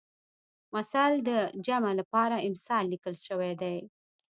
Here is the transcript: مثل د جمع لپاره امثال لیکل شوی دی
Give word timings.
مثل 0.75 1.11
د 1.27 1.29
جمع 1.65 1.91
لپاره 1.99 2.35
امثال 2.47 2.83
لیکل 2.93 3.15
شوی 3.25 3.51
دی 3.61 3.77